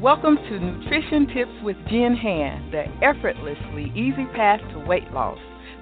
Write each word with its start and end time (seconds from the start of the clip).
Welcome 0.00 0.36
to 0.36 0.58
Nutrition 0.58 1.26
Tips 1.26 1.62
with 1.62 1.76
Jenn 1.90 2.16
Hand, 2.16 2.72
the 2.72 2.84
effortlessly 3.04 3.92
easy 3.94 4.24
path 4.34 4.58
to 4.72 4.78
weight 4.88 5.12
loss. 5.12 5.36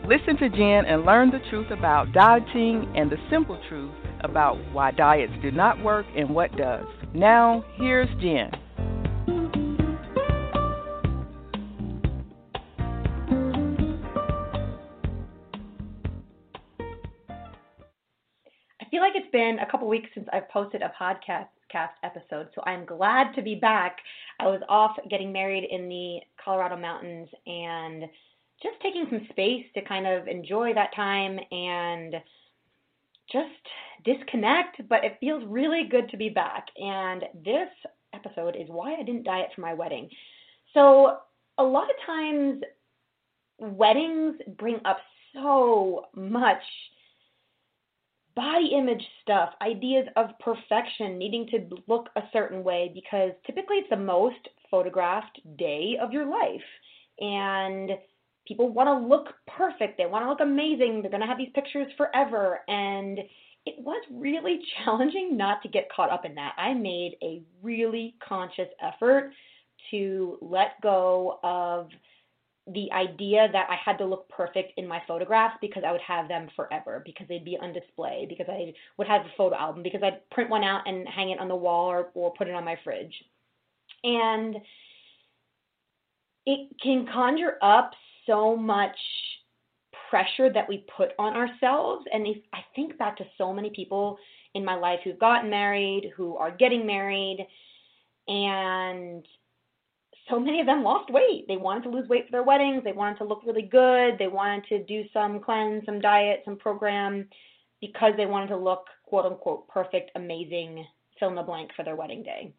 Listen 0.09 0.37
to 0.39 0.49
Jenn 0.49 0.87
and 0.87 1.05
learn 1.05 1.31
the 1.31 1.39
truth 1.51 1.71
about 1.71 2.13
dieting 2.13 2.93
and 2.97 3.09
the 3.13 3.17
simple 3.31 3.63
truth 3.69 3.95
about 4.23 4.57
why 4.73 4.91
diets 4.91 5.33
do 5.41 5.53
not 5.53 5.81
work 5.85 6.05
and 6.17 6.31
what 6.31 6.51
does. 6.57 6.85
Now, 7.15 7.65
here's 7.77 8.09
Jenn. 8.21 8.51
I 18.81 18.91
feel 18.91 19.01
like 19.01 19.13
it's 19.15 19.31
been 19.31 19.59
a 19.61 19.71
couple 19.71 19.87
weeks 19.87 20.11
since 20.13 20.27
I've 20.33 20.49
posted 20.49 20.83
a 20.83 20.93
podcast 21.01 21.47
cast 21.71 21.95
episode, 22.03 22.49
so 22.55 22.63
I'm 22.65 22.85
glad 22.85 23.35
to 23.35 23.43
be 23.43 23.55
back. 23.55 23.99
I 24.41 24.47
was 24.47 24.61
off 24.69 24.97
getting 25.11 25.33
married 25.33 25.65
in 25.71 25.89
the 25.89 26.21
Colorado 26.43 26.77
mountains 26.77 27.29
and 27.47 28.05
just 28.63 28.81
taking 28.83 29.07
some 29.11 29.27
space 29.31 29.65
to 29.75 29.83
kind 29.83 30.07
of 30.07 30.27
enjoy 30.27 30.75
that 30.75 30.95
time 30.95 31.39
and 31.51 32.15
just 33.31 33.49
disconnect, 34.05 34.89
but 34.89 35.05
it 35.05 35.17
feels 35.21 35.45
really 35.47 35.87
good 35.91 36.09
to 36.11 36.17
be 36.17 36.29
back. 36.29 36.67
And 36.77 37.25
this 37.45 37.69
episode 38.15 38.57
is 38.57 38.69
why 38.69 38.95
I 38.95 39.03
didn't 39.03 39.25
diet 39.25 39.51
for 39.55 39.61
my 39.61 39.75
wedding. 39.75 40.09
So, 40.75 41.19
a 41.59 41.63
lot 41.63 41.89
of 41.91 41.97
times, 42.07 42.63
weddings 43.59 44.37
bring 44.57 44.81
up 44.85 44.99
so 45.35 46.07
much 46.15 46.63
body 48.39 48.71
image 48.73 49.03
stuff, 49.21 49.51
ideas 49.61 50.07
of 50.15 50.27
perfection, 50.39 51.19
needing 51.19 51.45
to 51.49 51.69
look 51.89 52.09
a 52.15 52.21
certain 52.33 52.63
way, 52.63 52.89
because 52.95 53.33
typically 53.45 53.79
it's 53.79 53.91
the 53.91 53.97
most 53.97 54.49
photographed 54.71 55.41
day 55.59 55.99
of 56.01 56.13
your 56.13 56.25
life. 56.25 56.63
And 57.19 57.91
people 58.47 58.69
want 58.69 58.87
to 58.87 59.09
look 59.09 59.35
perfect, 59.49 59.99
they 59.99 60.07
want 60.07 60.25
to 60.25 60.29
look 60.29 60.41
amazing, 60.41 61.03
they're 61.03 61.11
going 61.11 61.21
to 61.21 61.27
have 61.27 61.37
these 61.37 61.51
pictures 61.53 61.89
forever. 61.97 62.61
And 62.69 63.19
it 63.67 63.75
was 63.79 64.05
really 64.13 64.61
challenging 64.85 65.37
not 65.37 65.61
to 65.63 65.69
get 65.69 65.89
caught 65.91 66.13
up 66.13 66.25
in 66.25 66.37
that. 66.37 66.53
I 66.57 66.75
made 66.75 67.17
a 67.21 67.43
really 67.61 68.15
conscious 68.27 68.69
effort 68.81 69.33
to 69.91 70.39
let 70.41 70.81
go 70.81 71.41
of 71.43 71.89
the 72.73 72.91
idea 72.93 73.49
that 73.53 73.69
I 73.71 73.77
had 73.83 73.99
to 73.99 74.05
look 74.05 74.29
perfect 74.29 74.73
in 74.77 74.87
my 74.87 75.01
photographs 75.07 75.57
because 75.61 75.83
I 75.87 75.93
would 75.93 76.01
have 76.01 76.29
them 76.29 76.49
forever, 76.55 77.03
because 77.05 77.27
they'd 77.29 77.45
be 77.45 77.59
on 77.61 77.73
display, 77.73 78.27
because 78.29 78.47
I 78.49 78.75
would 78.97 79.07
have 79.07 79.23
a 79.23 79.33
photo 79.37 79.57
album, 79.57 79.83
because 79.83 80.03
I'd 80.03 80.29
print 80.31 80.51
one 80.51 80.65
out 80.65 80.83
and 80.87 81.09
hang 81.09 81.31
it 81.31 81.41
on 81.41 81.49
the 81.49 81.57
wall 81.57 81.87
or, 81.87 82.11
or 82.15 82.33
put 82.35 82.49
it 82.49 82.55
on 82.55 82.65
my 82.65 82.77
fridge. 82.85 83.15
And 84.05 84.57
it 86.47 86.69
can 86.83 87.07
conjure 87.13 87.57
up 87.63 87.93
so 88.27 88.57
much 88.57 88.97
pressure 90.11 90.53
that 90.53 90.69
we 90.69 90.85
put 90.97 91.11
on 91.19 91.35
ourselves. 91.35 92.05
And 92.13 92.27
if 92.27 92.39
I 92.53 92.61
think 92.75 92.99
back 92.99 93.17
to 93.19 93.25
so 93.37 93.53
many 93.53 93.71
people 93.71 94.19
in 94.55 94.65
my 94.65 94.75
life 94.75 95.01
who've 95.05 95.19
gotten 95.19 95.51
married, 95.51 96.13
who 96.17 96.37
are 96.37 96.51
getting 96.51 96.87
married, 96.87 97.47
and 98.27 99.27
so 100.31 100.39
many 100.39 100.61
of 100.61 100.67
them 100.67 100.83
lost 100.83 101.11
weight. 101.11 101.47
They 101.49 101.57
wanted 101.57 101.85
to 101.85 101.91
lose 101.91 102.09
weight 102.09 102.27
for 102.27 102.33
their 102.33 102.43
weddings. 102.43 102.83
They 102.85 102.93
wanted 102.93 103.19
to 103.19 103.25
look 103.25 103.43
really 103.47 103.63
good. 103.63 104.19
They 104.19 104.29
wanted 104.29 104.65
to 104.69 104.85
do 104.85 105.05
some 105.13 105.41
cleanse, 105.41 105.85
some 105.87 106.01
diet, 106.01 106.43
some 106.45 106.57
program 106.57 107.29
because 107.81 108.13
they 108.17 108.27
wanted 108.27 108.49
to 108.49 108.57
look 108.57 108.87
quote 109.05 109.27
unquote 109.27 109.69
perfect, 109.69 110.11
amazing, 110.15 110.85
fill 111.19 111.31
in 111.31 111.35
the 111.35 111.43
blank 111.43 111.71
for 111.75 111.85
their 111.85 111.97
wedding 111.97 112.23
day. 112.23 112.53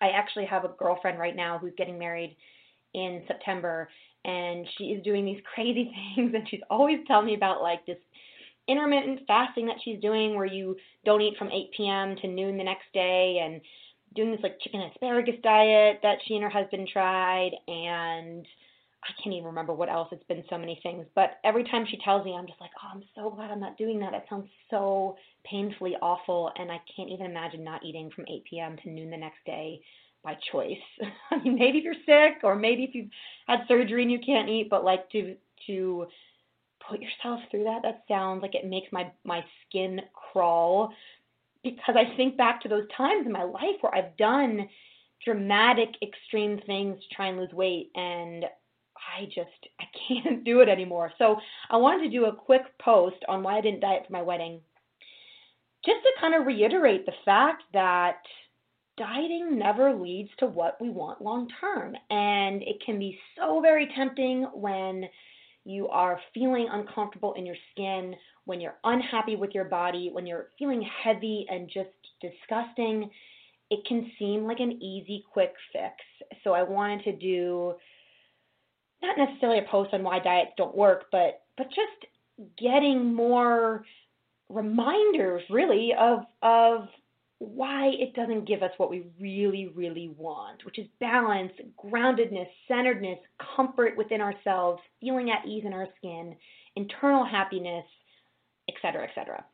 I 0.00 0.08
actually 0.08 0.46
have 0.46 0.64
a 0.64 0.74
girlfriend 0.78 1.18
right 1.18 1.36
now 1.36 1.58
who's 1.58 1.74
getting 1.76 1.98
married 1.98 2.36
in 2.94 3.22
September 3.26 3.88
and 4.24 4.66
she 4.76 4.84
is 4.84 5.02
doing 5.04 5.24
these 5.24 5.42
crazy 5.54 5.92
things 6.14 6.32
and 6.34 6.48
she's 6.48 6.60
always 6.70 6.98
telling 7.06 7.26
me 7.26 7.34
about 7.34 7.62
like 7.62 7.84
this 7.86 7.98
intermittent 8.68 9.20
fasting 9.26 9.66
that 9.66 9.76
she's 9.84 10.00
doing 10.00 10.36
where 10.36 10.46
you 10.46 10.76
don't 11.04 11.20
eat 11.20 11.36
from 11.36 11.50
8 11.50 11.70
p.m. 11.76 12.16
to 12.16 12.28
noon 12.28 12.56
the 12.56 12.64
next 12.64 12.84
day 12.94 13.40
and 13.42 13.60
doing 14.14 14.30
this 14.30 14.40
like 14.42 14.60
chicken 14.60 14.80
asparagus 14.80 15.36
diet 15.42 16.00
that 16.02 16.18
she 16.26 16.34
and 16.34 16.42
her 16.42 16.50
husband 16.50 16.88
tried 16.92 17.52
and 17.68 18.46
I 19.04 19.10
can't 19.22 19.34
even 19.34 19.46
remember 19.46 19.72
what 19.72 19.88
else. 19.88 20.08
It's 20.12 20.22
been 20.24 20.44
so 20.48 20.56
many 20.56 20.78
things. 20.82 21.06
But 21.14 21.38
every 21.42 21.64
time 21.64 21.86
she 21.90 21.98
tells 22.04 22.24
me, 22.24 22.36
I'm 22.38 22.46
just 22.46 22.60
like, 22.60 22.70
oh, 22.82 22.88
I'm 22.94 23.02
so 23.16 23.30
glad 23.30 23.50
I'm 23.50 23.58
not 23.58 23.76
doing 23.76 23.98
that. 23.98 24.14
It 24.14 24.24
sounds 24.30 24.48
so 24.70 25.16
painfully 25.44 25.96
awful. 26.00 26.52
And 26.56 26.70
I 26.70 26.80
can't 26.96 27.10
even 27.10 27.26
imagine 27.26 27.64
not 27.64 27.84
eating 27.84 28.10
from 28.14 28.26
8 28.28 28.44
p.m. 28.48 28.76
to 28.82 28.90
noon 28.90 29.10
the 29.10 29.16
next 29.16 29.44
day 29.44 29.80
by 30.22 30.36
choice. 30.52 30.78
I 31.32 31.42
mean, 31.42 31.56
maybe 31.58 31.78
if 31.78 31.84
you're 31.84 31.94
sick 32.06 32.44
or 32.44 32.54
maybe 32.54 32.84
if 32.84 32.94
you've 32.94 33.10
had 33.48 33.66
surgery 33.66 34.02
and 34.02 34.12
you 34.12 34.20
can't 34.24 34.48
eat, 34.48 34.68
but 34.70 34.84
like 34.84 35.10
to, 35.10 35.34
to, 35.66 36.06
put 36.88 37.00
yourself 37.00 37.40
through 37.50 37.64
that 37.64 37.82
that 37.82 38.02
sounds 38.08 38.42
like 38.42 38.54
it 38.54 38.66
makes 38.66 38.90
my 38.92 39.10
my 39.24 39.40
skin 39.64 40.00
crawl 40.12 40.92
because 41.62 41.94
I 41.96 42.16
think 42.16 42.36
back 42.36 42.60
to 42.62 42.68
those 42.68 42.86
times 42.96 43.26
in 43.26 43.32
my 43.32 43.44
life 43.44 43.76
where 43.80 43.94
I've 43.94 44.16
done 44.16 44.68
dramatic, 45.24 45.90
extreme 46.02 46.60
things 46.66 46.98
to 46.98 47.14
try 47.14 47.28
and 47.28 47.38
lose 47.38 47.52
weight, 47.52 47.90
and 47.94 48.44
I 49.16 49.26
just 49.26 49.50
I 49.80 49.84
can't 50.08 50.44
do 50.44 50.60
it 50.60 50.68
anymore. 50.68 51.12
So 51.18 51.36
I 51.70 51.76
wanted 51.76 52.04
to 52.04 52.10
do 52.10 52.26
a 52.26 52.34
quick 52.34 52.62
post 52.80 53.16
on 53.28 53.42
why 53.42 53.58
I 53.58 53.60
didn't 53.60 53.80
diet 53.80 54.04
for 54.06 54.12
my 54.12 54.22
wedding, 54.22 54.60
just 55.84 56.02
to 56.02 56.10
kind 56.20 56.34
of 56.34 56.46
reiterate 56.46 57.06
the 57.06 57.12
fact 57.24 57.62
that 57.72 58.18
dieting 58.98 59.58
never 59.58 59.94
leads 59.94 60.30
to 60.38 60.46
what 60.46 60.80
we 60.80 60.90
want 60.90 61.22
long 61.22 61.48
term, 61.60 61.96
and 62.10 62.62
it 62.62 62.76
can 62.84 62.98
be 62.98 63.18
so 63.36 63.60
very 63.60 63.88
tempting 63.96 64.44
when 64.54 65.04
you 65.64 65.88
are 65.88 66.20
feeling 66.34 66.66
uncomfortable 66.70 67.34
in 67.34 67.46
your 67.46 67.56
skin, 67.70 68.14
when 68.44 68.60
you're 68.60 68.76
unhappy 68.84 69.36
with 69.36 69.50
your 69.54 69.64
body, 69.64 70.10
when 70.12 70.26
you're 70.26 70.48
feeling 70.58 70.82
heavy 71.02 71.46
and 71.48 71.68
just 71.68 71.90
disgusting, 72.20 73.10
it 73.70 73.80
can 73.86 74.10
seem 74.18 74.44
like 74.44 74.60
an 74.60 74.82
easy, 74.82 75.24
quick 75.32 75.54
fix. 75.72 75.94
So 76.44 76.52
I 76.52 76.62
wanted 76.62 77.04
to 77.04 77.12
do 77.16 77.74
not 79.02 79.18
necessarily 79.18 79.58
a 79.58 79.70
post 79.70 79.92
on 79.92 80.02
why 80.02 80.18
diets 80.18 80.52
don't 80.56 80.76
work, 80.76 81.06
but 81.10 81.42
but 81.56 81.68
just 81.68 82.50
getting 82.58 83.14
more 83.14 83.84
reminders 84.48 85.42
really 85.50 85.92
of 85.98 86.20
of 86.42 86.88
why 87.38 87.90
it 87.98 88.14
doesn't 88.14 88.46
give 88.46 88.62
us 88.62 88.70
what 88.76 88.88
we 88.88 89.04
really, 89.20 89.66
really 89.74 90.14
want, 90.16 90.64
which 90.64 90.78
is 90.78 90.86
balance, 91.00 91.52
groundedness, 91.82 92.46
centeredness, 92.68 93.18
comfort 93.56 93.96
within 93.96 94.20
ourselves, 94.20 94.80
feeling 95.00 95.28
at 95.30 95.44
ease 95.44 95.64
in 95.66 95.72
our 95.72 95.88
skin, 95.98 96.36
internal 96.76 97.24
happiness, 97.24 97.84
etc., 98.68 99.08
etc. 99.08 99.44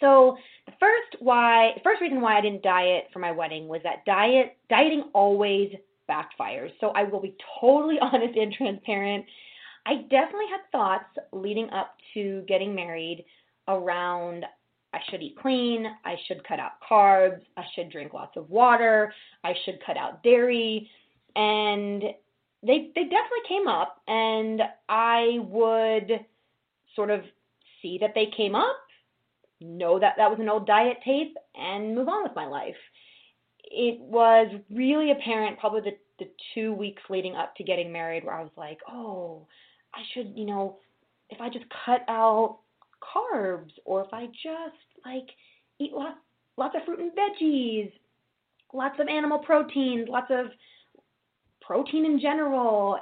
So 0.00 0.36
the 0.66 0.72
first 0.80 1.22
why, 1.22 1.72
the 1.74 1.80
first 1.82 2.00
reason 2.00 2.20
why 2.20 2.38
I 2.38 2.40
didn't 2.40 2.62
diet 2.62 3.04
for 3.12 3.18
my 3.18 3.30
wedding 3.30 3.68
was 3.68 3.80
that 3.84 4.04
diet 4.04 4.56
dieting 4.68 5.04
always 5.14 5.72
backfires. 6.10 6.70
So 6.80 6.88
I 6.88 7.04
will 7.04 7.20
be 7.20 7.36
totally 7.60 7.98
honest 8.00 8.36
and 8.36 8.52
transparent. 8.52 9.24
I 9.86 10.02
definitely 10.10 10.46
had 10.50 10.60
thoughts 10.70 11.18
leading 11.32 11.70
up 11.70 11.96
to 12.14 12.44
getting 12.46 12.74
married 12.74 13.24
around 13.68 14.44
I 14.94 14.98
should 15.10 15.22
eat 15.22 15.38
clean, 15.40 15.86
I 16.04 16.16
should 16.26 16.46
cut 16.46 16.60
out 16.60 16.72
carbs, 16.88 17.40
I 17.56 17.62
should 17.74 17.90
drink 17.90 18.12
lots 18.12 18.36
of 18.36 18.50
water, 18.50 19.12
I 19.42 19.54
should 19.64 19.78
cut 19.86 19.96
out 19.96 20.22
dairy, 20.22 20.90
and 21.34 22.02
they 22.62 22.90
they 22.94 23.04
definitely 23.04 23.48
came 23.48 23.68
up 23.68 24.02
and 24.06 24.60
I 24.88 25.38
would 25.48 26.26
sort 26.94 27.10
of 27.10 27.22
see 27.82 27.98
that 28.00 28.14
they 28.14 28.26
came 28.36 28.54
up, 28.54 28.76
know 29.60 29.98
that 29.98 30.14
that 30.16 30.30
was 30.30 30.40
an 30.40 30.48
old 30.48 30.66
diet 30.66 30.98
tape 31.04 31.36
and 31.54 31.94
move 31.94 32.08
on 32.08 32.22
with 32.22 32.34
my 32.34 32.46
life. 32.46 32.76
It 33.64 34.00
was 34.00 34.48
really 34.70 35.10
apparent 35.10 35.58
probably 35.58 35.80
the 35.82 35.96
the 36.18 36.30
2 36.54 36.72
weeks 36.72 37.02
leading 37.08 37.34
up 37.34 37.56
to 37.56 37.64
getting 37.64 37.90
married 37.92 38.24
where 38.24 38.34
I 38.34 38.42
was 38.42 38.52
like, 38.56 38.78
"Oh, 38.88 39.46
I 39.94 40.02
should, 40.12 40.32
you 40.36 40.44
know, 40.44 40.78
if 41.30 41.40
I 41.40 41.48
just 41.48 41.64
cut 41.84 42.02
out 42.08 42.60
carbs 43.02 43.72
or 43.84 44.04
if 44.04 44.12
I 44.12 44.26
just 44.26 44.76
like 45.04 45.28
eat 45.78 45.92
lots 45.92 46.18
lots 46.56 46.76
of 46.76 46.84
fruit 46.84 47.00
and 47.00 47.12
veggies, 47.12 47.92
lots 48.72 49.00
of 49.00 49.08
animal 49.08 49.38
proteins, 49.38 50.08
lots 50.08 50.30
of 50.30 50.46
protein 51.60 52.04
in 52.04 52.20
general. 52.20 52.98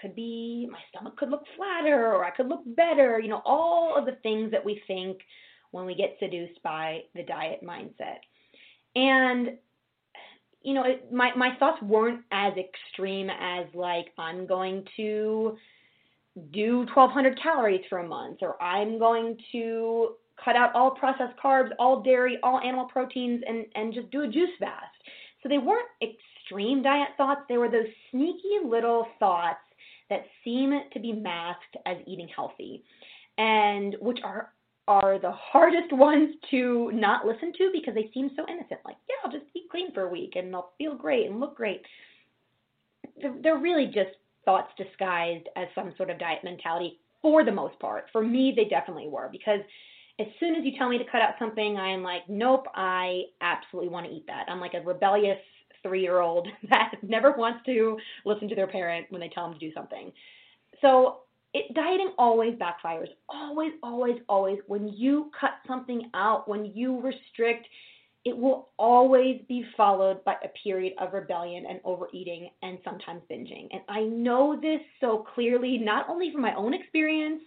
Could 0.00 0.14
be 0.14 0.68
my 0.70 0.78
stomach 0.90 1.16
could 1.16 1.30
look 1.30 1.44
flatter 1.56 2.14
or 2.14 2.24
I 2.24 2.30
could 2.30 2.48
look 2.48 2.62
better, 2.64 3.18
you 3.18 3.28
know, 3.28 3.42
all 3.44 3.96
of 3.96 4.06
the 4.06 4.16
things 4.22 4.50
that 4.52 4.64
we 4.64 4.80
think 4.86 5.18
when 5.70 5.86
we 5.86 5.94
get 5.94 6.16
seduced 6.20 6.62
by 6.62 7.00
the 7.14 7.22
diet 7.24 7.60
mindset. 7.64 8.18
And 8.94 9.58
you 10.62 10.74
know, 10.74 10.84
it, 10.84 11.12
my 11.12 11.30
my 11.36 11.50
thoughts 11.58 11.80
weren't 11.82 12.22
as 12.32 12.52
extreme 12.56 13.30
as 13.30 13.66
like 13.74 14.06
I'm 14.18 14.46
going 14.46 14.84
to 14.96 15.56
do 16.52 16.78
1200 16.94 17.40
calories 17.42 17.80
for 17.88 17.98
a 17.98 18.06
month 18.06 18.38
or 18.42 18.60
I'm 18.62 18.98
going 18.98 19.36
to 19.52 20.14
cut 20.44 20.56
out 20.56 20.74
all 20.74 20.92
processed 20.92 21.38
carbs, 21.42 21.70
all 21.78 22.02
dairy, 22.02 22.38
all 22.42 22.60
animal 22.60 22.86
proteins 22.86 23.42
and 23.46 23.66
and 23.74 23.94
just 23.94 24.10
do 24.10 24.22
a 24.22 24.28
juice 24.28 24.50
fast. 24.58 24.94
So 25.42 25.48
they 25.48 25.58
weren't 25.58 25.88
extreme 26.02 26.82
diet 26.82 27.10
thoughts, 27.16 27.42
they 27.48 27.58
were 27.58 27.70
those 27.70 27.86
sneaky 28.10 28.58
little 28.64 29.06
thoughts 29.18 29.58
that 30.10 30.24
seem 30.44 30.72
to 30.92 31.00
be 31.00 31.12
masked 31.12 31.76
as 31.86 31.96
eating 32.06 32.28
healthy 32.34 32.82
and 33.38 33.96
which 34.00 34.18
are 34.24 34.52
are 34.86 35.18
the 35.18 35.32
hardest 35.32 35.92
ones 35.92 36.34
to 36.50 36.90
not 36.92 37.26
listen 37.26 37.52
to 37.58 37.70
because 37.72 37.94
they 37.94 38.10
seem 38.14 38.30
so 38.36 38.44
innocent 38.48 38.80
like 38.84 38.96
yeah 39.08 39.16
i'll 39.24 39.32
just 39.32 39.44
eat 39.54 39.64
clean 39.70 39.92
for 39.92 40.02
a 40.02 40.08
week 40.08 40.32
and 40.36 40.54
i'll 40.54 40.72
feel 40.78 40.94
great 40.94 41.26
and 41.30 41.40
look 41.40 41.56
great. 41.56 41.82
They're, 43.20 43.34
they're 43.42 43.58
really 43.58 43.86
just 43.86 44.16
thoughts 44.44 44.70
disguised 44.76 45.46
as 45.56 45.68
some 45.74 45.92
sort 45.96 46.10
of 46.10 46.18
diet 46.18 46.40
mentality 46.44 47.00
for 47.20 47.44
the 47.44 47.52
most 47.52 47.78
part. 47.80 48.06
For 48.12 48.22
me 48.22 48.52
they 48.56 48.64
definitely 48.64 49.08
were 49.08 49.28
because 49.30 49.60
as 50.20 50.26
soon 50.40 50.54
as 50.54 50.64
you 50.64 50.72
tell 50.78 50.88
me 50.88 50.98
to 50.98 51.04
cut 51.04 51.22
out 51.22 51.34
something 51.38 51.76
i 51.76 51.88
am 51.88 52.02
like 52.02 52.22
nope 52.28 52.66
i 52.74 53.22
absolutely 53.40 53.90
want 53.90 54.06
to 54.06 54.12
eat 54.12 54.26
that. 54.26 54.46
I'm 54.48 54.60
like 54.60 54.74
a 54.74 54.80
rebellious 54.80 55.38
three 55.82 56.02
year 56.02 56.20
old 56.20 56.48
that 56.70 56.94
never 57.02 57.32
wants 57.32 57.64
to 57.66 57.98
listen 58.24 58.48
to 58.48 58.54
their 58.54 58.66
parent 58.66 59.06
when 59.10 59.20
they 59.20 59.28
tell 59.28 59.48
them 59.48 59.58
to 59.58 59.66
do 59.66 59.72
something. 59.74 60.12
So 60.80 61.18
it, 61.54 61.74
dieting 61.74 62.12
always 62.18 62.54
backfires. 62.54 63.08
Always, 63.28 63.72
always, 63.82 64.18
always. 64.28 64.58
When 64.66 64.88
you 64.88 65.30
cut 65.38 65.54
something 65.66 66.10
out, 66.14 66.48
when 66.48 66.66
you 66.74 67.00
restrict, 67.00 67.66
it 68.24 68.36
will 68.36 68.68
always 68.78 69.40
be 69.48 69.64
followed 69.76 70.22
by 70.24 70.34
a 70.44 70.48
period 70.62 70.92
of 70.98 71.14
rebellion 71.14 71.64
and 71.68 71.80
overeating 71.84 72.50
and 72.62 72.78
sometimes 72.84 73.22
binging. 73.30 73.68
And 73.72 73.80
I 73.88 74.02
know 74.02 74.58
this 74.60 74.80
so 75.00 75.26
clearly, 75.34 75.78
not 75.78 76.08
only 76.08 76.30
from 76.32 76.42
my 76.42 76.54
own 76.54 76.74
experience 76.74 77.42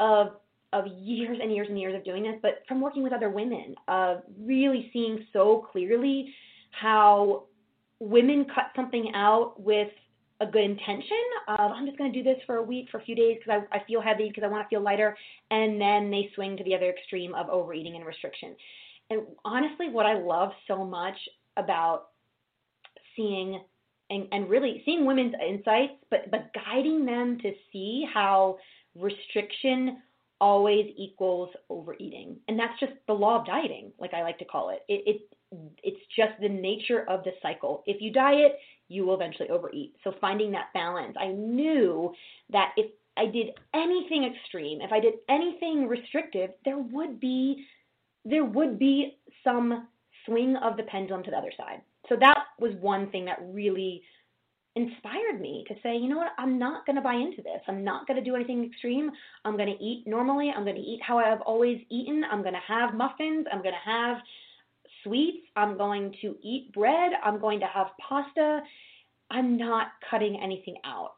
of 0.00 0.28
of 0.74 0.86
years 0.86 1.38
and 1.40 1.54
years 1.54 1.66
and 1.70 1.80
years 1.80 1.94
of 1.94 2.04
doing 2.04 2.24
this, 2.24 2.34
but 2.42 2.62
from 2.68 2.80
working 2.80 3.02
with 3.02 3.12
other 3.12 3.30
women, 3.30 3.74
of 3.86 4.22
really 4.38 4.90
seeing 4.92 5.24
so 5.32 5.66
clearly 5.72 6.34
how 6.72 7.44
women 8.00 8.46
cut 8.54 8.66
something 8.76 9.12
out 9.14 9.60
with 9.60 9.88
a 10.40 10.46
good 10.46 10.62
intention 10.62 11.16
of 11.48 11.72
I'm 11.72 11.84
just 11.84 11.98
going 11.98 12.12
to 12.12 12.22
do 12.22 12.22
this 12.22 12.40
for 12.46 12.56
a 12.56 12.62
week, 12.62 12.88
for 12.90 12.98
a 12.98 13.02
few 13.02 13.16
days 13.16 13.38
because 13.38 13.62
I, 13.72 13.76
I 13.76 13.84
feel 13.84 14.00
heavy, 14.00 14.28
because 14.28 14.44
I 14.44 14.48
want 14.48 14.64
to 14.64 14.68
feel 14.68 14.82
lighter, 14.82 15.16
and 15.50 15.80
then 15.80 16.10
they 16.10 16.30
swing 16.34 16.56
to 16.56 16.64
the 16.64 16.74
other 16.74 16.90
extreme 16.90 17.34
of 17.34 17.48
overeating 17.48 17.96
and 17.96 18.06
restriction. 18.06 18.54
And 19.10 19.22
honestly, 19.44 19.88
what 19.88 20.06
I 20.06 20.18
love 20.18 20.50
so 20.68 20.84
much 20.84 21.16
about 21.56 22.08
seeing 23.16 23.60
and, 24.10 24.26
and 24.32 24.48
really 24.48 24.82
seeing 24.84 25.04
women's 25.04 25.34
insights, 25.46 25.94
but 26.10 26.30
but 26.30 26.50
guiding 26.54 27.04
them 27.04 27.38
to 27.42 27.52
see 27.72 28.06
how 28.12 28.58
restriction 28.94 29.98
always 30.40 30.86
equals 30.96 31.50
overeating, 31.68 32.36
and 32.48 32.58
that's 32.58 32.78
just 32.80 32.92
the 33.06 33.12
law 33.12 33.40
of 33.40 33.46
dieting, 33.46 33.92
like 33.98 34.14
I 34.14 34.22
like 34.22 34.38
to 34.38 34.44
call 34.44 34.70
it. 34.70 34.82
It, 34.88 35.02
it 35.06 35.22
it's 35.82 36.00
just 36.14 36.32
the 36.40 36.48
nature 36.48 37.04
of 37.08 37.24
the 37.24 37.32
cycle. 37.40 37.82
If 37.86 38.02
you 38.02 38.12
diet, 38.12 38.58
you 38.88 39.04
will 39.04 39.14
eventually 39.14 39.48
overeat. 39.48 39.94
So 40.04 40.12
finding 40.20 40.50
that 40.52 40.72
balance. 40.74 41.16
I 41.18 41.28
knew 41.28 42.12
that 42.50 42.72
if 42.76 42.90
I 43.16 43.26
did 43.26 43.48
anything 43.74 44.24
extreme, 44.24 44.80
if 44.80 44.92
I 44.92 45.00
did 45.00 45.14
anything 45.28 45.88
restrictive, 45.88 46.50
there 46.64 46.78
would 46.78 47.18
be 47.18 47.64
there 48.24 48.44
would 48.44 48.78
be 48.78 49.16
some 49.42 49.88
swing 50.26 50.56
of 50.56 50.76
the 50.76 50.82
pendulum 50.84 51.22
to 51.24 51.30
the 51.30 51.36
other 51.36 51.52
side. 51.56 51.80
So 52.08 52.16
that 52.20 52.44
was 52.58 52.72
one 52.80 53.10
thing 53.10 53.24
that 53.26 53.38
really 53.42 54.02
inspired 54.78 55.40
me 55.40 55.64
to 55.68 55.74
say, 55.82 55.96
you 55.96 56.08
know 56.08 56.18
what, 56.18 56.32
I'm 56.38 56.58
not 56.58 56.86
going 56.86 56.96
to 56.96 57.02
buy 57.02 57.14
into 57.14 57.42
this. 57.42 57.60
I'm 57.66 57.82
not 57.84 58.06
going 58.06 58.16
to 58.16 58.24
do 58.24 58.36
anything 58.36 58.64
extreme. 58.64 59.10
I'm 59.44 59.56
going 59.56 59.68
to 59.68 59.84
eat 59.84 60.04
normally. 60.06 60.52
I'm 60.54 60.64
going 60.64 60.76
to 60.76 60.82
eat 60.82 61.00
how 61.02 61.18
I've 61.18 61.40
always 61.42 61.80
eaten. 61.90 62.24
I'm 62.30 62.42
going 62.42 62.54
to 62.54 62.60
have 62.66 62.94
muffins. 62.94 63.46
I'm 63.52 63.62
going 63.62 63.74
to 63.74 63.90
have 63.90 64.18
sweets. 65.02 65.46
I'm 65.56 65.76
going 65.76 66.14
to 66.22 66.36
eat 66.42 66.72
bread. 66.72 67.12
I'm 67.24 67.40
going 67.40 67.60
to 67.60 67.66
have 67.66 67.88
pasta. 68.08 68.60
I'm 69.30 69.56
not 69.56 69.88
cutting 70.10 70.40
anything 70.42 70.76
out. 70.84 71.14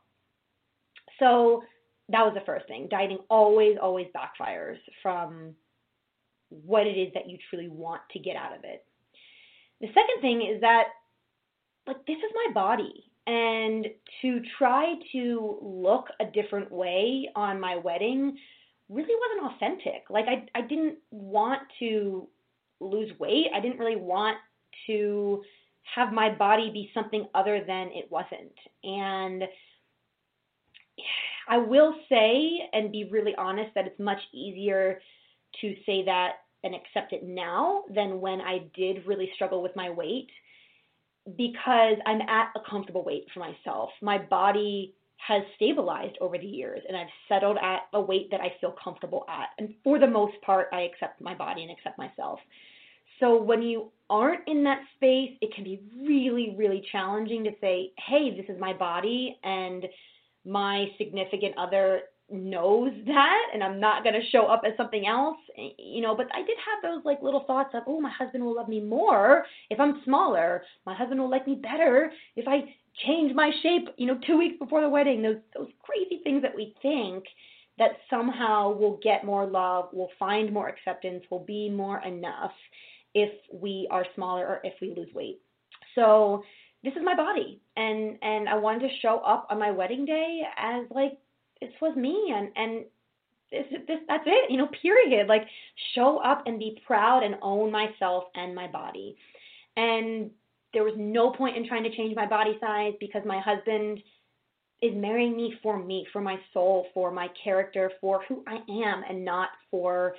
So 1.18 1.62
that 2.08 2.24
was 2.24 2.34
the 2.34 2.44
first 2.46 2.66
thing. 2.66 2.88
Dieting 2.90 3.18
always, 3.28 3.76
always 3.80 4.06
backfires 4.16 4.78
from 5.02 5.54
what 6.48 6.86
it 6.86 6.98
is 6.98 7.12
that 7.14 7.28
you 7.28 7.38
truly 7.48 7.68
want 7.68 8.00
to 8.12 8.18
get 8.18 8.36
out 8.36 8.56
of 8.56 8.64
it. 8.64 8.84
The 9.80 9.88
second 9.88 10.20
thing 10.20 10.42
is 10.42 10.60
that, 10.62 10.84
like, 11.86 12.04
this 12.06 12.16
is 12.16 12.32
my 12.34 12.52
body. 12.52 13.09
And 13.26 13.86
to 14.22 14.40
try 14.58 14.94
to 15.12 15.58
look 15.62 16.06
a 16.20 16.24
different 16.24 16.70
way 16.72 17.28
on 17.36 17.60
my 17.60 17.76
wedding 17.76 18.36
really 18.88 19.14
wasn't 19.20 19.54
authentic. 19.54 20.04
Like, 20.10 20.26
I, 20.26 20.46
I 20.58 20.62
didn't 20.62 20.98
want 21.10 21.60
to 21.78 22.28
lose 22.80 23.10
weight. 23.18 23.46
I 23.54 23.60
didn't 23.60 23.78
really 23.78 24.00
want 24.00 24.36
to 24.86 25.42
have 25.94 26.12
my 26.12 26.30
body 26.34 26.70
be 26.72 26.90
something 26.94 27.26
other 27.34 27.62
than 27.66 27.88
it 27.92 28.10
wasn't. 28.10 28.54
And 28.84 29.44
I 31.48 31.58
will 31.58 31.94
say 32.08 32.68
and 32.72 32.92
be 32.92 33.08
really 33.10 33.34
honest 33.36 33.74
that 33.74 33.86
it's 33.86 33.98
much 33.98 34.20
easier 34.32 35.00
to 35.60 35.74
say 35.86 36.04
that 36.04 36.32
and 36.62 36.74
accept 36.74 37.12
it 37.12 37.24
now 37.24 37.84
than 37.92 38.20
when 38.20 38.40
I 38.40 38.70
did 38.74 39.06
really 39.06 39.30
struggle 39.34 39.62
with 39.62 39.74
my 39.74 39.90
weight 39.90 40.30
because 41.36 41.96
I'm 42.06 42.20
at 42.22 42.50
a 42.56 42.60
comfortable 42.68 43.04
weight 43.04 43.26
for 43.32 43.40
myself. 43.40 43.90
My 44.02 44.18
body 44.18 44.94
has 45.16 45.42
stabilized 45.56 46.16
over 46.20 46.38
the 46.38 46.46
years 46.46 46.80
and 46.88 46.96
I've 46.96 47.08
settled 47.28 47.58
at 47.62 47.82
a 47.92 48.00
weight 48.00 48.30
that 48.30 48.40
I 48.40 48.54
feel 48.60 48.74
comfortable 48.82 49.24
at. 49.28 49.50
And 49.58 49.74
for 49.84 49.98
the 49.98 50.06
most 50.06 50.40
part, 50.42 50.68
I 50.72 50.82
accept 50.82 51.20
my 51.20 51.34
body 51.34 51.62
and 51.62 51.70
accept 51.70 51.98
myself. 51.98 52.40
So 53.20 53.40
when 53.40 53.60
you 53.60 53.90
aren't 54.08 54.48
in 54.48 54.64
that 54.64 54.80
space, 54.96 55.32
it 55.42 55.54
can 55.54 55.62
be 55.62 55.82
really, 56.02 56.54
really 56.56 56.82
challenging 56.90 57.44
to 57.44 57.50
say, 57.60 57.92
hey, 58.08 58.34
this 58.34 58.46
is 58.48 58.58
my 58.58 58.72
body 58.72 59.38
and 59.44 59.84
my 60.46 60.86
significant 60.96 61.54
other 61.58 62.00
knows 62.32 62.92
that 63.06 63.42
and 63.52 63.62
I'm 63.62 63.80
not 63.80 64.02
going 64.04 64.14
to 64.14 64.30
show 64.30 64.46
up 64.46 64.62
as 64.66 64.72
something 64.76 65.06
else, 65.06 65.38
eh, 65.58 65.70
you 65.78 66.00
know, 66.00 66.14
but 66.14 66.26
I 66.34 66.38
did 66.38 66.56
have 66.58 66.82
those 66.82 67.04
like 67.04 67.22
little 67.22 67.44
thoughts 67.44 67.70
of, 67.74 67.82
oh, 67.86 68.00
my 68.00 68.10
husband 68.10 68.44
will 68.44 68.56
love 68.56 68.68
me 68.68 68.80
more 68.80 69.44
if 69.70 69.80
I'm 69.80 70.00
smaller. 70.04 70.62
My 70.86 70.94
husband 70.94 71.20
will 71.20 71.30
like 71.30 71.46
me 71.46 71.56
better 71.56 72.12
if 72.36 72.46
I 72.48 72.74
change 73.06 73.34
my 73.34 73.50
shape, 73.62 73.88
you 73.96 74.06
know, 74.06 74.18
2 74.26 74.38
weeks 74.38 74.58
before 74.58 74.80
the 74.80 74.88
wedding. 74.88 75.22
Those 75.22 75.38
those 75.56 75.70
crazy 75.82 76.22
things 76.22 76.42
that 76.42 76.54
we 76.54 76.74
think 76.82 77.24
that 77.78 77.92
somehow 78.10 78.74
we'll 78.76 79.00
get 79.02 79.24
more 79.24 79.46
love, 79.46 79.88
we'll 79.92 80.10
find 80.18 80.52
more 80.52 80.68
acceptance, 80.68 81.24
we'll 81.30 81.44
be 81.44 81.70
more 81.70 82.00
enough 82.04 82.52
if 83.14 83.32
we 83.52 83.88
are 83.90 84.04
smaller 84.14 84.46
or 84.46 84.60
if 84.64 84.74
we 84.80 84.94
lose 84.94 85.12
weight. 85.14 85.40
So 85.94 86.44
this 86.84 86.92
is 86.94 87.02
my 87.02 87.16
body 87.16 87.60
and 87.76 88.18
and 88.22 88.48
I 88.48 88.56
wanted 88.56 88.88
to 88.88 88.98
show 89.02 89.18
up 89.18 89.46
on 89.50 89.58
my 89.58 89.70
wedding 89.70 90.04
day 90.04 90.42
as 90.56 90.84
like 90.90 91.12
this 91.60 91.70
was 91.80 91.96
me 91.96 92.32
and 92.34 92.48
and 92.56 92.84
this, 93.50 93.64
this 93.86 93.98
that's 94.08 94.24
it 94.26 94.50
you 94.50 94.56
know 94.56 94.68
period 94.82 95.26
like 95.26 95.42
show 95.94 96.18
up 96.18 96.44
and 96.46 96.58
be 96.58 96.80
proud 96.86 97.22
and 97.22 97.36
own 97.42 97.70
myself 97.70 98.24
and 98.34 98.54
my 98.54 98.66
body 98.66 99.16
and 99.76 100.30
there 100.72 100.84
was 100.84 100.94
no 100.96 101.30
point 101.30 101.56
in 101.56 101.66
trying 101.66 101.82
to 101.82 101.94
change 101.96 102.14
my 102.14 102.26
body 102.26 102.56
size 102.60 102.92
because 103.00 103.22
my 103.26 103.40
husband 103.40 104.00
is 104.82 104.92
marrying 104.94 105.36
me 105.36 105.54
for 105.62 105.78
me 105.82 106.06
for 106.12 106.20
my 106.20 106.38
soul 106.52 106.86
for 106.94 107.10
my 107.10 107.28
character 107.42 107.90
for 108.00 108.22
who 108.28 108.42
I 108.46 108.58
am 108.68 109.02
and 109.08 109.24
not 109.24 109.50
for 109.70 110.14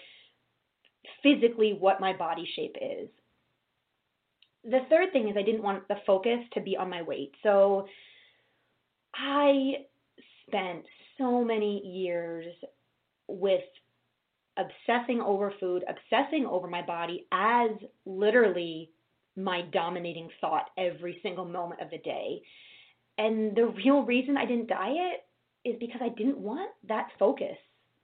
physically 1.24 1.76
what 1.80 2.00
my 2.00 2.14
body 2.14 2.48
shape 2.56 2.76
is. 2.80 3.10
The 4.64 4.82
third 4.90 5.12
thing 5.12 5.30
is 5.30 5.36
I 5.38 5.42
didn't 5.42 5.64
want 5.64 5.88
the 5.88 5.96
focus 6.06 6.40
to 6.54 6.62
be 6.62 6.78
on 6.78 6.90
my 6.90 7.02
weight. 7.02 7.34
So 7.42 7.88
I 9.16 9.86
spent 10.48 10.86
so 11.22 11.44
many 11.44 11.86
years 11.86 12.46
with 13.28 13.62
obsessing 14.58 15.22
over 15.22 15.54
food, 15.60 15.84
obsessing 15.88 16.46
over 16.46 16.68
my 16.68 16.82
body 16.82 17.28
as 17.32 17.70
literally 18.06 18.90
my 19.38 19.62
dominating 19.72 20.30
thought 20.42 20.70
every 20.78 21.20
single 21.24 21.46
moment 21.46 21.82
of 21.82 21.90
the 21.90 22.00
day. 22.00 22.42
And 23.18 23.56
the 23.56 23.68
real 23.68 24.02
reason 24.02 24.36
I 24.36 24.46
didn't 24.46 24.68
diet 24.68 25.26
is 25.64 25.76
because 25.80 26.02
I 26.04 26.10
didn't 26.10 26.40
want 26.40 26.72
that 26.88 27.10
focus 27.20 27.58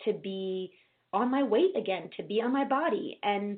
to 0.05 0.13
be 0.13 0.71
on 1.11 1.31
my 1.31 1.43
weight 1.43 1.75
again, 1.75 2.09
to 2.17 2.23
be 2.23 2.41
on 2.41 2.53
my 2.53 2.65
body. 2.65 3.19
And 3.23 3.57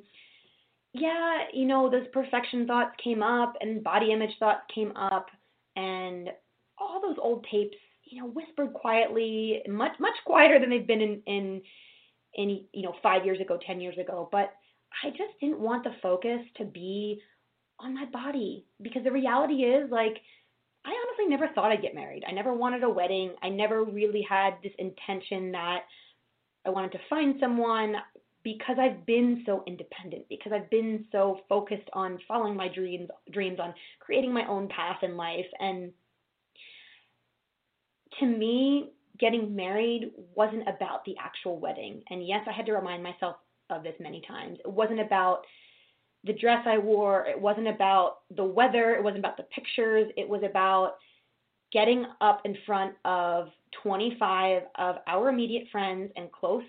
yeah, 0.93 1.43
you 1.53 1.65
know, 1.65 1.89
those 1.89 2.07
perfection 2.13 2.65
thoughts 2.65 2.95
came 3.03 3.21
up 3.21 3.53
and 3.61 3.83
body 3.83 4.11
image 4.11 4.31
thoughts 4.39 4.61
came 4.73 4.95
up 4.95 5.27
and 5.75 6.29
all 6.77 7.01
those 7.01 7.17
old 7.21 7.45
tapes, 7.51 7.77
you 8.09 8.21
know, 8.21 8.27
whispered 8.27 8.73
quietly, 8.73 9.61
much 9.67 9.93
much 9.99 10.15
quieter 10.25 10.59
than 10.59 10.69
they've 10.69 10.87
been 10.87 11.01
in 11.01 11.61
in 12.35 12.65
you 12.73 12.83
know, 12.83 12.93
5 13.01 13.25
years 13.25 13.39
ago, 13.41 13.57
10 13.65 13.81
years 13.81 13.97
ago, 13.97 14.29
but 14.31 14.53
I 15.03 15.09
just 15.09 15.39
didn't 15.39 15.59
want 15.59 15.83
the 15.83 15.95
focus 16.01 16.39
to 16.57 16.65
be 16.65 17.21
on 17.79 17.95
my 17.95 18.05
body 18.05 18.65
because 18.81 19.03
the 19.03 19.11
reality 19.11 19.63
is 19.63 19.89
like 19.91 20.17
I 20.85 20.89
honestly 20.89 21.27
never 21.29 21.53
thought 21.53 21.71
I'd 21.71 21.81
get 21.81 21.95
married. 21.95 22.23
I 22.27 22.31
never 22.31 22.53
wanted 22.53 22.83
a 22.83 22.89
wedding. 22.89 23.35
I 23.43 23.49
never 23.49 23.83
really 23.83 24.25
had 24.27 24.55
this 24.63 24.71
intention 24.77 25.51
that 25.51 25.79
I 26.65 26.69
wanted 26.69 26.93
to 26.93 26.99
find 27.09 27.35
someone 27.39 27.95
because 28.43 28.77
I've 28.79 29.05
been 29.05 29.43
so 29.45 29.63
independent, 29.67 30.25
because 30.29 30.53
I've 30.53 30.69
been 30.69 31.05
so 31.11 31.41
focused 31.49 31.89
on 31.93 32.19
following 32.27 32.55
my 32.55 32.69
dreams, 32.69 33.09
dreams 33.31 33.59
on 33.59 33.73
creating 33.99 34.33
my 34.33 34.47
own 34.47 34.69
path 34.69 35.03
in 35.03 35.17
life 35.17 35.45
and 35.59 35.91
to 38.19 38.25
me 38.25 38.91
getting 39.19 39.55
married 39.55 40.11
wasn't 40.35 40.63
about 40.67 41.03
the 41.05 41.15
actual 41.19 41.59
wedding. 41.59 42.01
And 42.09 42.25
yes, 42.25 42.45
I 42.47 42.53
had 42.53 42.65
to 42.67 42.73
remind 42.73 43.03
myself 43.03 43.35
of 43.69 43.83
this 43.83 43.95
many 43.99 44.21
times. 44.27 44.57
It 44.63 44.71
wasn't 44.71 45.01
about 45.01 45.41
the 46.23 46.33
dress 46.33 46.65
I 46.65 46.77
wore, 46.77 47.25
it 47.25 47.39
wasn't 47.39 47.67
about 47.67 48.19
the 48.35 48.43
weather, 48.43 48.95
it 48.95 49.03
wasn't 49.03 49.19
about 49.19 49.37
the 49.37 49.43
pictures, 49.43 50.11
it 50.17 50.27
was 50.27 50.41
about 50.43 50.95
getting 51.71 52.05
up 52.19 52.41
in 52.45 52.57
front 52.65 52.95
of 53.05 53.49
25 53.83 54.63
of 54.75 54.95
our 55.07 55.29
immediate 55.29 55.67
friends 55.71 56.11
and 56.15 56.31
close 56.31 56.63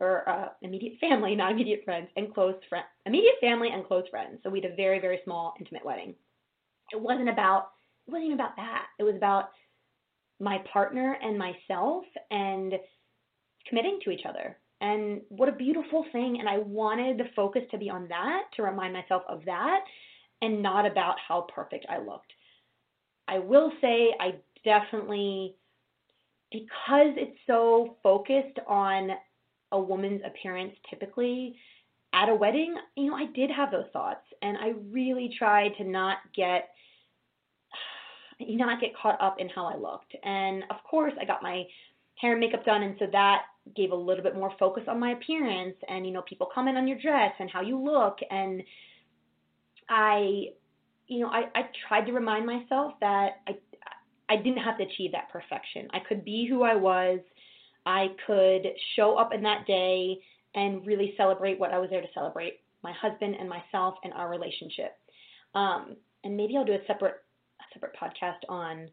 or 0.00 0.28
uh, 0.28 0.48
immediate 0.62 0.94
family, 1.00 1.34
not 1.36 1.52
immediate 1.52 1.82
friends, 1.84 2.08
and 2.16 2.32
close 2.32 2.54
friends, 2.68 2.86
immediate 3.06 3.34
family 3.40 3.70
and 3.72 3.86
close 3.86 4.04
friends. 4.10 4.38
So 4.42 4.50
we 4.50 4.60
had 4.60 4.72
a 4.72 4.76
very, 4.76 5.00
very 5.00 5.20
small, 5.24 5.54
intimate 5.58 5.84
wedding. 5.84 6.14
It 6.92 7.00
wasn't 7.00 7.28
about, 7.28 7.70
it 8.06 8.10
wasn't 8.10 8.26
even 8.26 8.40
about 8.40 8.56
that. 8.56 8.86
It 8.98 9.02
was 9.02 9.16
about 9.16 9.50
my 10.40 10.58
partner 10.72 11.16
and 11.22 11.38
myself 11.38 12.04
and 12.30 12.74
committing 13.68 13.98
to 14.04 14.10
each 14.10 14.24
other. 14.28 14.56
And 14.80 15.22
what 15.28 15.48
a 15.48 15.52
beautiful 15.52 16.04
thing. 16.12 16.38
And 16.38 16.48
I 16.48 16.58
wanted 16.58 17.18
the 17.18 17.28
focus 17.34 17.62
to 17.70 17.78
be 17.78 17.90
on 17.90 18.06
that, 18.08 18.42
to 18.56 18.62
remind 18.62 18.92
myself 18.92 19.22
of 19.28 19.44
that, 19.46 19.80
and 20.40 20.62
not 20.62 20.86
about 20.86 21.16
how 21.26 21.46
perfect 21.52 21.86
I 21.88 21.98
looked. 21.98 22.32
I 23.26 23.40
will 23.40 23.72
say 23.80 24.14
I 24.20 24.36
definitely, 24.64 25.56
because 26.52 27.12
it's 27.16 27.36
so 27.46 27.96
focused 28.02 28.58
on 28.66 29.10
a 29.72 29.80
woman's 29.80 30.22
appearance 30.24 30.74
typically 30.88 31.56
at 32.14 32.28
a 32.28 32.34
wedding, 32.34 32.74
you 32.96 33.10
know, 33.10 33.16
I 33.16 33.26
did 33.34 33.50
have 33.50 33.70
those 33.70 33.84
thoughts. 33.92 34.24
And 34.40 34.56
I 34.56 34.74
really 34.90 35.34
tried 35.36 35.72
to 35.78 35.84
not 35.84 36.18
get 36.34 36.70
not 38.40 38.80
get 38.80 38.90
caught 38.96 39.20
up 39.20 39.36
in 39.38 39.48
how 39.48 39.66
I 39.66 39.76
looked. 39.76 40.14
And 40.22 40.64
of 40.70 40.76
course, 40.88 41.12
I 41.20 41.24
got 41.24 41.42
my 41.42 41.64
hair 42.20 42.32
and 42.32 42.40
makeup 42.40 42.64
done, 42.64 42.82
and 42.82 42.96
so 42.98 43.06
that 43.12 43.42
gave 43.76 43.92
a 43.92 43.96
little 43.96 44.22
bit 44.22 44.34
more 44.34 44.52
focus 44.58 44.84
on 44.88 44.98
my 44.98 45.12
appearance. 45.12 45.76
And 45.88 46.06
you 46.06 46.12
know, 46.12 46.22
people 46.22 46.48
comment 46.52 46.76
on 46.76 46.88
your 46.88 46.98
dress 46.98 47.32
and 47.38 47.50
how 47.50 47.62
you 47.62 47.78
look, 47.78 48.18
and 48.30 48.62
I, 49.88 50.46
you 51.06 51.20
know, 51.20 51.28
I, 51.28 51.44
I 51.54 51.62
tried 51.88 52.06
to 52.06 52.12
remind 52.12 52.46
myself 52.46 52.94
that 53.00 53.40
I, 53.46 53.56
I 54.28 54.36
didn't 54.36 54.58
have 54.58 54.76
to 54.78 54.84
achieve 54.84 55.12
that 55.12 55.30
perfection. 55.30 55.88
I 55.92 56.00
could 56.00 56.24
be 56.24 56.46
who 56.48 56.62
I 56.62 56.76
was. 56.76 57.20
I 57.86 58.08
could 58.26 58.66
show 58.96 59.16
up 59.16 59.32
in 59.32 59.42
that 59.44 59.66
day 59.66 60.18
and 60.54 60.86
really 60.86 61.14
celebrate 61.16 61.58
what 61.58 61.72
I 61.72 61.78
was 61.78 61.88
there 61.90 62.02
to 62.02 62.08
celebrate 62.12 62.60
my 62.82 62.92
husband 62.92 63.36
and 63.38 63.48
myself 63.48 63.94
and 64.04 64.12
our 64.12 64.28
relationship. 64.28 64.96
Um, 65.54 65.96
and 66.24 66.36
maybe 66.36 66.56
I'll 66.56 66.64
do 66.64 66.74
a 66.74 66.86
separate 66.86 67.22
separate 67.72 67.96
podcast 68.00 68.48
on 68.48 68.88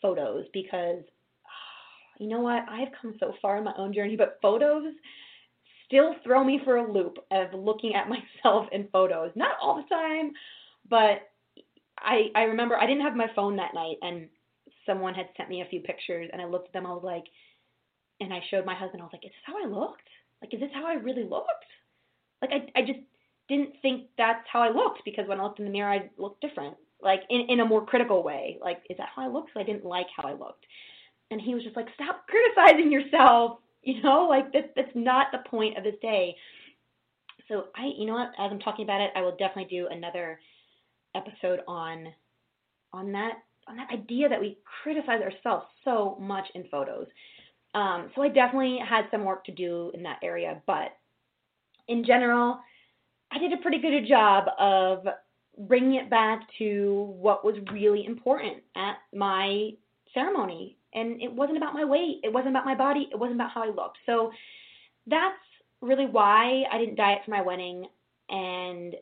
photos 0.00 0.46
because 0.52 1.02
you 2.18 2.28
know 2.28 2.40
what? 2.40 2.64
I've 2.68 2.88
come 3.00 3.14
so 3.20 3.34
far 3.40 3.58
in 3.58 3.64
my 3.64 3.74
own 3.76 3.92
journey, 3.92 4.16
but 4.16 4.38
photos 4.42 4.92
still 5.86 6.14
throw 6.24 6.42
me 6.42 6.60
for 6.64 6.76
a 6.76 6.92
loop 6.92 7.18
of 7.30 7.52
looking 7.54 7.94
at 7.94 8.08
myself 8.44 8.66
in 8.72 8.88
photos. 8.92 9.30
Not 9.34 9.56
all 9.60 9.76
the 9.76 9.88
time, 9.94 10.32
but 10.88 11.30
I 11.98 12.26
I 12.34 12.42
remember 12.42 12.76
I 12.76 12.86
didn't 12.86 13.02
have 13.02 13.14
my 13.14 13.30
phone 13.34 13.56
that 13.56 13.74
night 13.74 13.96
and 14.02 14.28
someone 14.86 15.14
had 15.14 15.28
sent 15.36 15.48
me 15.48 15.62
a 15.62 15.66
few 15.66 15.80
pictures 15.80 16.28
and 16.32 16.42
I 16.42 16.46
looked 16.46 16.68
at 16.68 16.72
them 16.72 16.86
I 16.86 16.92
was 16.92 17.04
like 17.04 17.24
and 18.20 18.32
I 18.32 18.40
showed 18.50 18.66
my 18.66 18.74
husband 18.74 19.00
I 19.00 19.04
was 19.04 19.12
like, 19.12 19.24
"Is 19.24 19.30
this 19.30 19.46
how 19.46 19.62
I 19.62 19.66
looked? 19.66 20.08
Like 20.40 20.54
is 20.54 20.60
this 20.60 20.70
how 20.74 20.86
I 20.86 20.94
really 20.94 21.24
looked?" 21.24 21.70
Like 22.40 22.50
I 22.50 22.80
I 22.80 22.82
just 22.84 23.00
didn't 23.48 23.74
think 23.82 24.08
that's 24.16 24.46
how 24.50 24.62
I 24.62 24.70
looked 24.70 25.04
because 25.04 25.28
when 25.28 25.40
I 25.40 25.44
looked 25.44 25.58
in 25.58 25.64
the 25.66 25.70
mirror 25.70 25.92
I 25.92 26.10
looked 26.16 26.40
different 26.40 26.76
like 27.02 27.22
in, 27.30 27.42
in 27.48 27.60
a 27.60 27.64
more 27.64 27.84
critical 27.84 28.22
way. 28.22 28.58
Like, 28.60 28.82
is 28.88 28.96
that 28.98 29.08
how 29.14 29.22
I 29.22 29.28
looked? 29.28 29.50
So 29.54 29.60
I 29.60 29.64
didn't 29.64 29.84
like 29.84 30.06
how 30.16 30.28
I 30.28 30.32
looked. 30.32 30.64
And 31.30 31.40
he 31.40 31.54
was 31.54 31.64
just 31.64 31.76
like, 31.76 31.88
stop 31.94 32.26
criticizing 32.28 32.90
yourself. 32.90 33.58
You 33.82 34.00
know, 34.02 34.26
like 34.28 34.52
that, 34.52 34.72
that's 34.76 34.94
not 34.94 35.28
the 35.32 35.48
point 35.50 35.76
of 35.76 35.82
this 35.82 35.96
day. 36.00 36.36
So 37.48 37.64
I, 37.74 37.90
you 37.98 38.06
know 38.06 38.12
what, 38.12 38.28
as 38.38 38.50
I'm 38.50 38.60
talking 38.60 38.84
about 38.84 39.00
it, 39.00 39.10
I 39.16 39.22
will 39.22 39.36
definitely 39.36 39.76
do 39.76 39.88
another 39.90 40.38
episode 41.16 41.60
on, 41.66 42.06
on 42.92 43.10
that, 43.12 43.38
on 43.66 43.76
that 43.76 43.88
idea 43.92 44.28
that 44.28 44.40
we 44.40 44.58
criticize 44.82 45.20
ourselves 45.20 45.66
so 45.84 46.16
much 46.20 46.46
in 46.54 46.64
photos. 46.70 47.06
Um, 47.74 48.10
so 48.14 48.22
I 48.22 48.28
definitely 48.28 48.78
had 48.88 49.06
some 49.10 49.24
work 49.24 49.44
to 49.46 49.52
do 49.52 49.90
in 49.94 50.02
that 50.04 50.18
area, 50.22 50.62
but 50.66 50.96
in 51.88 52.04
general, 52.04 52.60
I 53.32 53.38
did 53.38 53.52
a 53.52 53.62
pretty 53.62 53.78
good 53.78 54.06
job 54.06 54.44
of 54.58 55.04
bringing 55.58 55.94
it 55.94 56.10
back 56.10 56.40
to 56.58 57.14
what 57.18 57.44
was 57.44 57.56
really 57.72 58.04
important 58.06 58.58
at 58.76 58.96
my 59.14 59.70
ceremony. 60.14 60.76
And 60.94 61.20
it 61.22 61.32
wasn't 61.32 61.56
about 61.56 61.74
my 61.74 61.84
weight, 61.84 62.20
it 62.22 62.32
wasn't 62.32 62.50
about 62.50 62.64
my 62.64 62.74
body, 62.74 63.08
it 63.10 63.18
wasn't 63.18 63.36
about 63.36 63.50
how 63.50 63.62
I 63.62 63.68
looked. 63.68 63.98
So 64.06 64.30
that's 65.06 65.36
really 65.80 66.06
why 66.06 66.64
I 66.70 66.78
didn't 66.78 66.96
diet 66.96 67.20
for 67.24 67.30
my 67.30 67.40
wedding. 67.40 67.86
And 68.28 68.94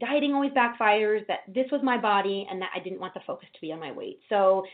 dieting 0.00 0.32
always 0.32 0.52
backfires 0.52 1.26
that 1.28 1.40
this 1.46 1.66
was 1.70 1.80
my 1.82 1.98
body 1.98 2.46
and 2.50 2.60
that 2.60 2.70
I 2.74 2.80
didn't 2.80 3.00
want 3.00 3.14
the 3.14 3.20
focus 3.26 3.48
to 3.54 3.60
be 3.60 3.72
on 3.72 3.80
my 3.80 3.92
weight. 3.92 4.20
So 4.28 4.64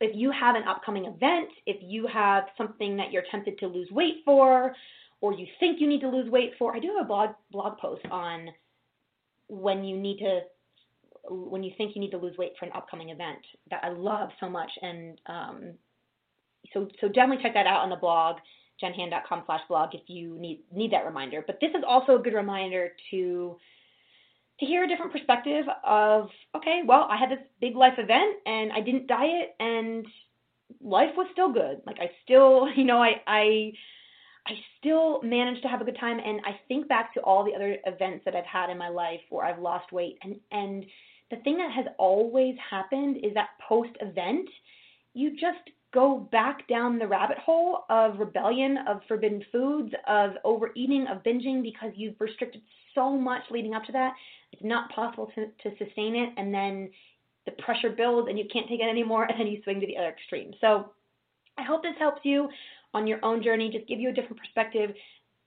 if 0.00 0.14
you 0.14 0.30
have 0.30 0.56
an 0.56 0.64
upcoming 0.64 1.06
event, 1.06 1.48
if 1.64 1.76
you 1.80 2.06
have 2.06 2.44
something 2.58 2.96
that 2.96 3.12
you're 3.12 3.24
tempted 3.30 3.58
to 3.58 3.66
lose 3.66 3.90
weight 3.90 4.16
for, 4.24 4.74
or 5.20 5.32
you 5.32 5.46
think 5.58 5.80
you 5.80 5.88
need 5.88 6.00
to 6.02 6.08
lose 6.08 6.30
weight 6.30 6.52
for, 6.58 6.76
I 6.76 6.78
do 6.78 6.88
have 6.88 7.04
a 7.04 7.08
blog 7.08 7.30
blog 7.50 7.78
post 7.78 8.04
on 8.10 8.50
when 9.48 9.84
you 9.84 9.96
need 9.96 10.18
to 10.18 10.40
when 11.28 11.62
you 11.62 11.72
think 11.76 11.94
you 11.94 12.00
need 12.00 12.10
to 12.10 12.18
lose 12.18 12.36
weight 12.36 12.52
for 12.58 12.66
an 12.66 12.72
upcoming 12.74 13.10
event 13.10 13.38
that 13.70 13.80
I 13.82 13.88
love 13.88 14.30
so 14.40 14.48
much. 14.48 14.70
And 14.80 15.20
um, 15.26 15.72
so 16.72 16.88
so 17.00 17.08
definitely 17.08 17.42
check 17.42 17.54
that 17.54 17.66
out 17.66 17.80
on 17.80 17.90
the 17.90 17.96
blog, 17.96 18.36
jennhand.com 18.82 19.42
slash 19.46 19.62
blog 19.68 19.94
if 19.94 20.02
you 20.06 20.38
need 20.38 20.60
need 20.72 20.92
that 20.92 21.04
reminder. 21.04 21.42
But 21.46 21.58
this 21.60 21.70
is 21.70 21.84
also 21.86 22.16
a 22.16 22.22
good 22.22 22.34
reminder 22.34 22.92
to 23.10 23.56
to 24.60 24.66
hear 24.66 24.84
a 24.84 24.88
different 24.88 25.12
perspective 25.12 25.66
of 25.84 26.28
okay, 26.56 26.82
well, 26.86 27.06
I 27.10 27.16
had 27.16 27.30
this 27.30 27.44
big 27.60 27.76
life 27.76 27.98
event 27.98 28.36
and 28.46 28.72
I 28.72 28.80
didn't 28.80 29.06
diet 29.06 29.54
and 29.60 30.06
life 30.80 31.10
was 31.16 31.26
still 31.32 31.52
good. 31.52 31.82
Like 31.86 31.98
I 32.00 32.10
still, 32.24 32.68
you 32.76 32.84
know, 32.84 33.02
I 33.02 33.20
I 33.26 33.72
I 34.46 34.52
still 34.78 35.20
manage 35.22 35.60
to 35.62 35.68
have 35.68 35.80
a 35.80 35.84
good 35.84 35.98
time 35.98 36.18
and 36.24 36.40
I 36.44 36.58
think 36.68 36.88
back 36.88 37.12
to 37.14 37.20
all 37.20 37.44
the 37.44 37.54
other 37.54 37.76
events 37.84 38.24
that 38.24 38.36
I've 38.36 38.44
had 38.44 38.70
in 38.70 38.78
my 38.78 38.88
life 38.88 39.20
where 39.30 39.44
I've 39.44 39.58
lost 39.58 39.92
weight 39.92 40.18
and 40.22 40.36
and 40.52 40.84
the 41.30 41.36
thing 41.38 41.58
that 41.58 41.72
has 41.72 41.86
always 41.98 42.54
happened 42.70 43.16
is 43.16 43.34
that 43.34 43.48
post 43.68 43.90
event 44.00 44.48
you 45.14 45.32
just 45.32 45.70
go 45.92 46.28
back 46.30 46.68
down 46.68 46.98
the 46.98 47.06
rabbit 47.06 47.38
hole 47.38 47.84
of 47.88 48.18
rebellion, 48.18 48.76
of 48.86 49.00
forbidden 49.08 49.42
foods, 49.50 49.94
of 50.06 50.32
overeating, 50.44 51.06
of 51.06 51.22
binging 51.22 51.62
because 51.62 51.90
you've 51.96 52.20
restricted 52.20 52.60
so 52.94 53.16
much 53.16 53.40
leading 53.50 53.72
up 53.72 53.82
to 53.84 53.92
that. 53.92 54.12
It's 54.52 54.62
not 54.62 54.90
possible 54.90 55.30
to, 55.34 55.46
to 55.46 55.76
sustain 55.78 56.14
it 56.14 56.30
and 56.36 56.52
then 56.52 56.90
the 57.46 57.52
pressure 57.52 57.90
builds 57.90 58.28
and 58.28 58.38
you 58.38 58.44
can't 58.52 58.68
take 58.68 58.80
it 58.80 58.88
anymore 58.90 59.24
and 59.28 59.40
then 59.40 59.46
you 59.46 59.62
swing 59.64 59.80
to 59.80 59.86
the 59.86 59.96
other 59.96 60.10
extreme. 60.10 60.52
So 60.60 60.90
I 61.58 61.62
hope 61.62 61.82
this 61.82 61.94
helps 61.98 62.20
you 62.24 62.48
on 62.96 63.06
your 63.06 63.24
own 63.24 63.42
journey, 63.42 63.70
just 63.70 63.86
give 63.86 64.00
you 64.00 64.08
a 64.08 64.12
different 64.12 64.38
perspective. 64.38 64.90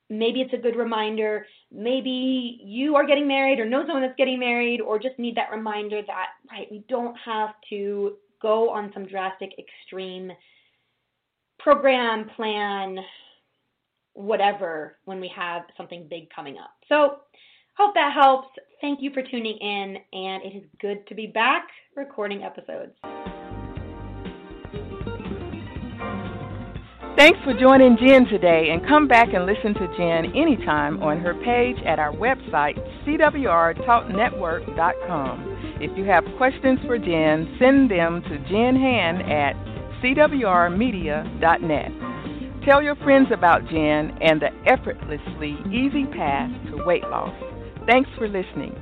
Maybe 0.09 0.41
it's 0.41 0.53
a 0.53 0.57
good 0.57 0.75
reminder. 0.75 1.45
Maybe 1.71 2.59
you 2.63 2.95
are 2.95 3.05
getting 3.05 3.27
married 3.27 3.59
or 3.59 3.65
know 3.65 3.83
someone 3.85 4.01
that's 4.01 4.17
getting 4.17 4.39
married 4.39 4.81
or 4.81 4.97
just 4.97 5.19
need 5.19 5.35
that 5.35 5.51
reminder 5.51 6.01
that, 6.05 6.27
right, 6.49 6.67
we 6.71 6.83
don't 6.89 7.15
have 7.23 7.49
to 7.69 8.17
go 8.41 8.69
on 8.69 8.91
some 8.93 9.05
drastic, 9.05 9.51
extreme 9.59 10.31
program, 11.59 12.29
plan, 12.35 12.97
whatever 14.13 14.97
when 15.05 15.19
we 15.19 15.31
have 15.35 15.63
something 15.77 16.07
big 16.09 16.29
coming 16.35 16.57
up. 16.57 16.71
So, 16.87 17.19
hope 17.77 17.93
that 17.93 18.13
helps. 18.13 18.49
Thank 18.81 19.01
you 19.01 19.11
for 19.13 19.21
tuning 19.21 19.57
in, 19.57 19.97
and 20.13 20.43
it 20.43 20.55
is 20.55 20.63
good 20.81 21.05
to 21.07 21.15
be 21.15 21.27
back 21.27 21.67
recording 21.95 22.43
episodes. 22.43 22.93
Thanks 27.19 27.39
for 27.43 27.51
joining 27.53 27.97
Jenn 27.97 28.25
today, 28.27 28.69
and 28.71 28.87
come 28.87 29.05
back 29.05 29.33
and 29.33 29.45
listen 29.45 29.73
to 29.73 29.87
Jenn 29.97 30.33
anytime 30.37 31.03
on 31.03 31.19
her 31.19 31.33
page 31.33 31.75
at 31.85 31.99
our 31.99 32.13
website, 32.13 32.77
cwrtalknetwork.com. 33.05 35.77
If 35.81 35.97
you 35.97 36.05
have 36.05 36.23
questions 36.37 36.79
for 36.87 36.97
Jenn, 36.97 37.57
send 37.59 37.91
them 37.91 38.21
to 38.21 38.37
jennhand 38.49 39.29
at 39.29 39.53
cwrmedia.net. 40.01 41.91
Tell 42.65 42.81
your 42.81 42.95
friends 42.95 43.27
about 43.33 43.67
Jenn 43.67 44.17
and 44.21 44.41
the 44.41 44.51
effortlessly 44.65 45.57
easy 45.67 46.05
path 46.15 46.49
to 46.71 46.85
weight 46.85 47.03
loss. 47.03 47.35
Thanks 47.85 48.09
for 48.17 48.29
listening. 48.29 48.81